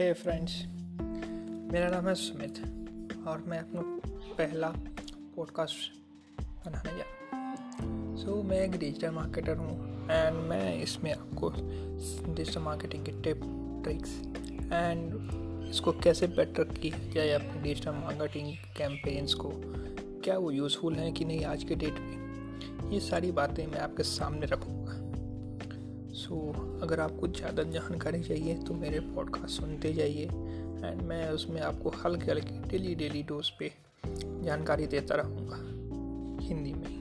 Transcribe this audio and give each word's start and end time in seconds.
हे 0.00 0.12
friends 0.12 0.64
मेरा 1.72 1.90
नाम 1.90 2.08
है 2.08 2.14
सुमित 2.14 2.58
और 3.26 3.44
मैं 3.46 3.58
अपना 3.58 3.80
पहला 4.38 4.68
पॉडकास्ट 5.36 5.92
बनाने 6.42 6.98
जा 6.98 7.04
सो 8.16 8.42
so, 8.42 8.44
मैं 8.44 8.60
एक 8.60 8.70
डिजिटल 8.70 9.10
मार्केटर 9.10 9.56
हूँ 9.56 10.02
एंड 10.10 10.36
मैं 10.36 10.82
इसमें 10.82 11.12
आपको 11.12 11.50
डिजिटल 12.34 12.60
मार्केटिंग 12.60 13.04
के 13.04 13.12
टिप 13.12 13.40
ट्रिक्स 13.84 14.10
एंड 14.72 15.30
इसको 15.70 15.92
कैसे 15.92 16.26
बेटर 16.26 16.64
किया 16.64 17.12
जाए 17.12 17.30
अपने 17.30 17.62
डिजिटल 17.62 17.90
मार्केटिंग 17.90 18.52
कैंपेन्स 18.76 19.34
को। 19.34 19.52
क्या 20.24 20.38
वो 20.38 20.50
यूज़फुल 20.50 20.94
हैं 20.94 21.12
कि 21.12 21.24
नहीं 21.24 21.44
आज 21.44 21.64
के 21.64 21.74
डेट 21.74 21.94
में 22.00 22.90
ये 22.90 23.00
सारी 23.00 23.32
बातें 23.32 23.66
मैं 23.66 23.80
आपके 23.80 24.02
सामने 24.02 24.46
रखूँगा। 24.46 25.09
सो 26.20 26.34
so, 26.52 26.82
अगर 26.82 27.00
आपको 27.00 27.28
ज़्यादा 27.28 27.62
जानकारी 27.62 28.22
चाहिए 28.22 28.54
तो 28.58 28.74
मेरे 28.74 29.00
पॉडकास्ट 29.00 29.60
सुनते 29.60 29.92
जाइए। 29.92 30.24
एंड 30.84 31.02
मैं 31.02 31.28
उसमें 31.30 31.60
आपको 31.60 31.90
हल्के 32.04 32.30
हल्के 32.30 32.68
डेली 32.68 32.94
डेली 32.94 33.22
डोज 33.22 33.50
पे 33.50 33.72
जानकारी 34.44 34.86
देता 34.86 35.14
रहूँगा। 35.14 35.56
हिंदी 36.44 36.72
में। 36.72 36.99